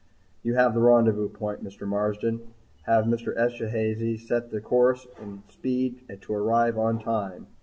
[0.41, 1.87] "You have the rendezvous point, Mr.
[1.87, 2.41] Marsden.
[2.87, 3.37] Have Mr.
[3.37, 7.45] Esterhazy set the course and speed to arrive on time."